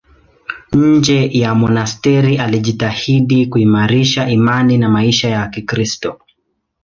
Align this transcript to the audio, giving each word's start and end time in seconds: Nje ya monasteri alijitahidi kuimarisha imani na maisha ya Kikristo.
Nje 0.73 1.29
ya 1.33 1.53
monasteri 1.55 2.37
alijitahidi 2.37 3.45
kuimarisha 3.45 4.29
imani 4.29 4.77
na 4.77 4.89
maisha 4.89 5.29
ya 5.29 5.47
Kikristo. 5.47 6.19